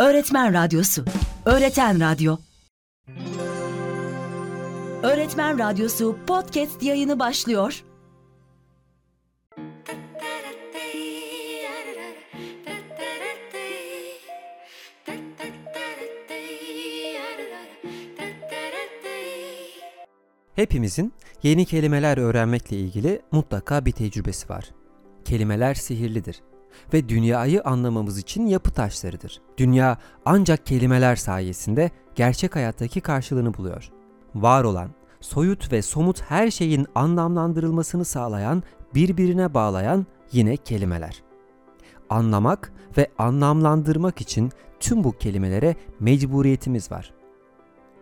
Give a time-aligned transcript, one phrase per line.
[0.00, 1.04] Öğretmen Radyosu
[1.44, 2.36] Öğreten Radyo
[5.02, 7.84] Öğretmen Radyosu podcast yayını başlıyor.
[20.54, 21.12] Hepimizin
[21.42, 24.70] yeni kelimeler öğrenmekle ilgili mutlaka bir tecrübesi var.
[25.24, 26.42] Kelimeler sihirlidir
[26.94, 29.40] ve dünyayı anlamamız için yapı taşlarıdır.
[29.58, 33.90] Dünya ancak kelimeler sayesinde gerçek hayattaki karşılığını buluyor.
[34.34, 34.90] Var olan,
[35.20, 38.62] soyut ve somut her şeyin anlamlandırılmasını sağlayan,
[38.94, 41.22] birbirine bağlayan yine kelimeler.
[42.10, 44.50] Anlamak ve anlamlandırmak için
[44.80, 47.12] tüm bu kelimelere mecburiyetimiz var.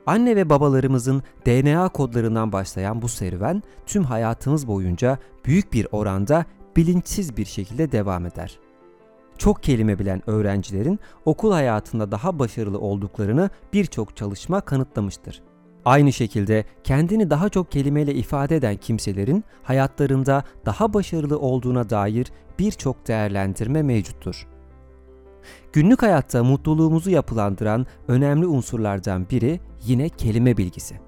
[0.07, 6.45] Anne ve babalarımızın DNA kodlarından başlayan bu serüven tüm hayatımız boyunca büyük bir oranda
[6.79, 8.59] bilinçsiz bir şekilde devam eder.
[9.39, 15.43] Çok kelime bilen öğrencilerin okul hayatında daha başarılı olduklarını birçok çalışma kanıtlamıştır.
[15.85, 22.27] Aynı şekilde kendini daha çok kelimeyle ifade eden kimselerin hayatlarında daha başarılı olduğuna dair
[22.59, 24.47] birçok değerlendirme mevcuttur.
[25.73, 31.01] Günlük hayatta mutluluğumuzu yapılandıran önemli unsurlardan biri yine kelime bilgisi.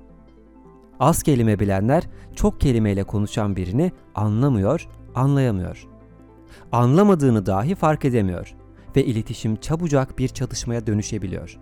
[1.00, 2.04] Az kelime bilenler
[2.36, 5.86] çok kelimeyle konuşan birini anlamıyor, anlayamıyor.
[6.72, 8.54] Anlamadığını dahi fark edemiyor
[8.96, 11.58] ve iletişim çabucak bir çatışmaya dönüşebiliyor.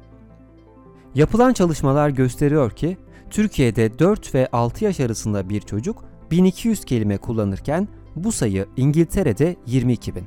[1.14, 2.96] Yapılan çalışmalar gösteriyor ki
[3.30, 10.14] Türkiye'de 4 ve 6 yaş arasında bir çocuk 1200 kelime kullanırken bu sayı İngiltere'de 22
[10.14, 10.24] bin.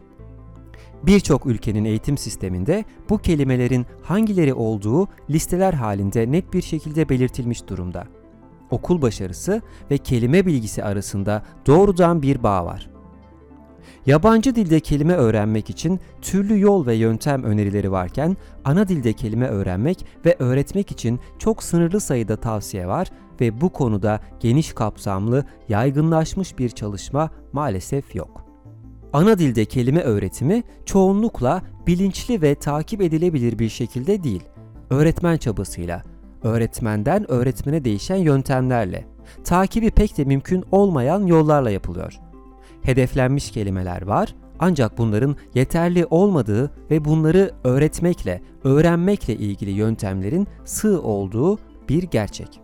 [1.03, 8.08] Birçok ülkenin eğitim sisteminde bu kelimelerin hangileri olduğu listeler halinde net bir şekilde belirtilmiş durumda.
[8.72, 12.89] Okul başarısı ve kelime bilgisi arasında doğrudan bir bağ var.
[14.05, 20.05] Yabancı dilde kelime öğrenmek için türlü yol ve yöntem önerileri varken ana dilde kelime öğrenmek
[20.25, 23.07] ve öğretmek için çok sınırlı sayıda tavsiye var
[23.41, 28.45] ve bu konuda geniş kapsamlı, yaygınlaşmış bir çalışma maalesef yok.
[29.13, 34.44] Ana dilde kelime öğretimi çoğunlukla bilinçli ve takip edilebilir bir şekilde değil,
[34.89, 36.03] öğretmen çabasıyla,
[36.44, 39.06] öğretmenden öğretmene değişen yöntemlerle,
[39.44, 42.19] takibi pek de mümkün olmayan yollarla yapılıyor.
[42.84, 51.59] Hedeflenmiş kelimeler var ancak bunların yeterli olmadığı ve bunları öğretmekle, öğrenmekle ilgili yöntemlerin sığ olduğu
[51.90, 52.62] bir gerçek.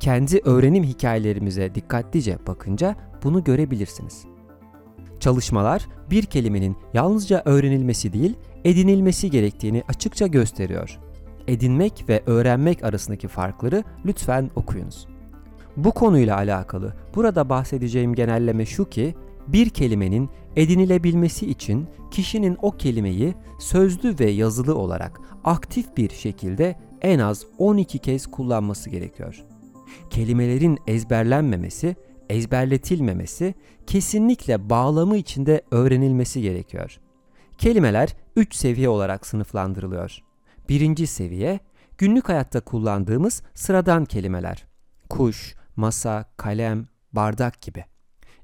[0.00, 4.24] Kendi öğrenim hikayelerimize dikkatlice bakınca bunu görebilirsiniz.
[5.20, 10.98] Çalışmalar bir kelimenin yalnızca öğrenilmesi değil, edinilmesi gerektiğini açıkça gösteriyor.
[11.48, 15.06] Edinmek ve öğrenmek arasındaki farkları lütfen okuyunuz.
[15.76, 19.14] Bu konuyla alakalı burada bahsedeceğim genelleme şu ki,
[19.46, 27.18] bir kelimenin edinilebilmesi için kişinin o kelimeyi sözlü ve yazılı olarak aktif bir şekilde en
[27.18, 29.44] az 12 kez kullanması gerekiyor.
[30.10, 31.96] Kelimelerin ezberlenmemesi
[32.30, 33.54] ezberletilmemesi,
[33.86, 37.00] kesinlikle bağlamı içinde öğrenilmesi gerekiyor.
[37.58, 40.18] Kelimeler 3 seviye olarak sınıflandırılıyor.
[40.68, 41.60] Birinci seviye,
[41.98, 44.66] günlük hayatta kullandığımız sıradan kelimeler.
[45.08, 47.84] Kuş, masa, kalem, bardak gibi.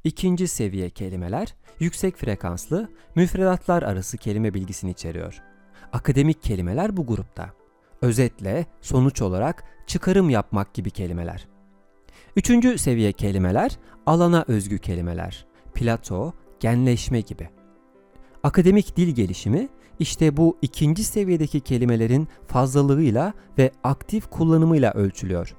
[0.05, 5.43] İkinci seviye kelimeler, yüksek frekanslı, müfredatlar arası kelime bilgisini içeriyor.
[5.93, 7.51] Akademik kelimeler bu grupta.
[8.03, 11.49] Özetle, sonuç olarak çıkarım yapmak gibi kelimeler.
[12.37, 15.47] Üçüncü seviye kelimeler alana özgü kelimeler.
[15.75, 17.49] Plato, genleşme gibi.
[18.43, 25.57] Akademik dil gelişimi işte bu ikinci seviyedeki kelimelerin fazlalığıyla ve aktif kullanımıyla ölçülüyor.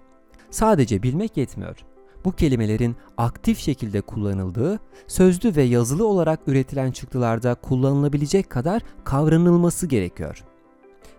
[0.51, 1.77] Sadece bilmek yetmiyor.
[2.25, 10.43] Bu kelimelerin aktif şekilde kullanıldığı, sözlü ve yazılı olarak üretilen çıktılarda kullanılabilecek kadar kavranılması gerekiyor.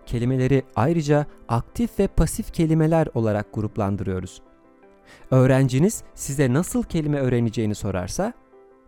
[0.05, 4.41] Kelimeleri ayrıca aktif ve pasif kelimeler olarak gruplandırıyoruz.
[5.31, 8.33] Öğrenciniz size nasıl kelime öğreneceğini sorarsa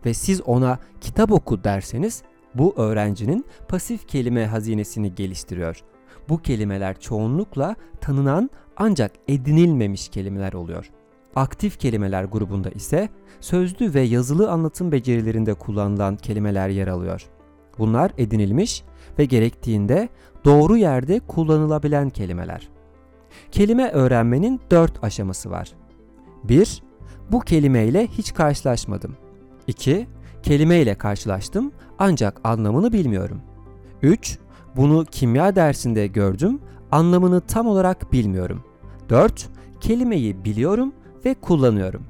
[0.06, 2.22] ve siz ona kitap oku derseniz
[2.54, 5.82] bu öğrencinin pasif kelime hazinesini geliştiriyor.
[6.28, 10.90] Bu kelimeler çoğunlukla tanınan ancak edinilmemiş kelimeler oluyor.
[11.36, 13.08] Aktif kelimeler grubunda ise
[13.40, 17.28] sözlü ve yazılı anlatım becerilerinde kullanılan kelimeler yer alıyor.
[17.78, 18.84] Bunlar edinilmiş
[19.18, 20.08] ve gerektiğinde
[20.44, 22.68] doğru yerde kullanılabilen kelimeler.
[23.50, 25.72] Kelime öğrenmenin dört aşaması var.
[26.44, 26.82] 1.
[27.30, 29.16] Bu kelimeyle hiç karşılaşmadım.
[29.66, 30.06] 2.
[30.42, 33.40] Kelimeyle karşılaştım ancak anlamını bilmiyorum.
[34.02, 34.38] 3.
[34.76, 36.60] Bunu kimya dersinde gördüm,
[36.90, 38.64] anlamını tam olarak bilmiyorum.
[39.08, 39.48] 4.
[39.80, 40.92] Kelimeyi biliyorum
[41.24, 42.02] ve kullanıyorum.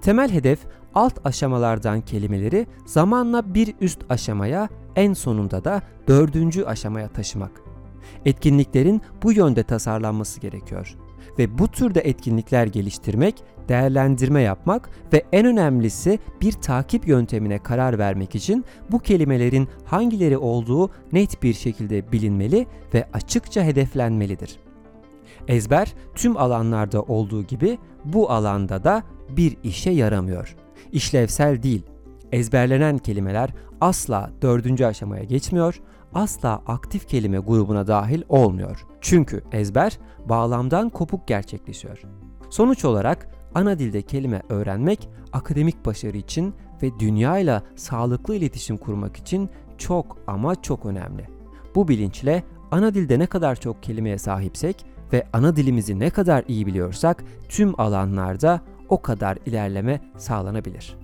[0.00, 0.58] Temel hedef
[0.94, 7.62] alt aşamalardan kelimeleri zamanla bir üst aşamaya, en sonunda da dördüncü aşamaya taşımak.
[8.24, 10.96] Etkinliklerin bu yönde tasarlanması gerekiyor
[11.38, 13.34] ve bu türde etkinlikler geliştirmek,
[13.68, 20.90] değerlendirme yapmak ve en önemlisi bir takip yöntemine karar vermek için bu kelimelerin hangileri olduğu
[21.12, 24.56] net bir şekilde bilinmeli ve açıkça hedeflenmelidir.
[25.48, 30.56] Ezber tüm alanlarda olduğu gibi bu alanda da bir işe yaramıyor.
[30.92, 31.82] İşlevsel değil.
[32.32, 35.80] Ezberlenen kelimeler asla dördüncü aşamaya geçmiyor,
[36.14, 38.86] asla aktif kelime grubuna dahil olmuyor.
[39.00, 39.98] Çünkü ezber
[40.28, 42.02] bağlamdan kopuk gerçekleşiyor.
[42.50, 49.50] Sonuç olarak ana dilde kelime öğrenmek akademik başarı için ve dünyayla sağlıklı iletişim kurmak için
[49.78, 51.28] çok ama çok önemli.
[51.74, 56.66] Bu bilinçle ana dilde ne kadar çok kelimeye sahipsek ve ana dilimizi ne kadar iyi
[56.66, 61.01] biliyorsak tüm alanlarda o kadar ilerleme sağlanabilir.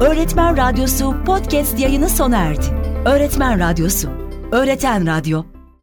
[0.00, 2.66] Öğretmen Radyosu podcast yayını sona erdi.
[3.04, 4.08] Öğretmen Radyosu,
[4.52, 5.44] Öğreten Radyo